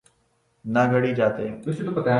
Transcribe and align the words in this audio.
نہ 0.65 0.79
گھڑی 0.91 1.15
جاتیں۔ 1.15 1.49